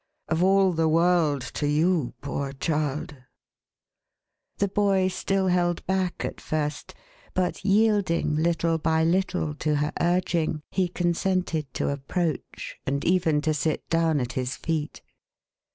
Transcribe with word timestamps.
Of 0.29 0.41
all 0.43 0.71
the 0.73 0.87
world, 0.89 1.43
to 1.53 1.67
you, 1.67 2.15
poor 2.21 2.53
child!" 2.53 3.15
The 4.57 4.67
boy 4.67 5.09
still 5.09 5.45
held 5.49 5.85
back 5.85 6.25
at 6.25 6.41
first, 6.41 6.95
but 7.35 7.63
yielding 7.63 8.35
little 8.35 8.79
by 8.79 9.03
little 9.03 9.53
to 9.53 9.75
her 9.75 9.93
urging, 10.01 10.63
he 10.71 10.87
consented 10.87 11.71
to 11.75 11.89
approach, 11.89 12.77
and 12.83 13.05
even 13.05 13.41
to 13.41 13.53
sit 13.53 13.87
down 13.89 14.19
at 14.19 14.33
his 14.33 14.55
feet. 14.55 15.03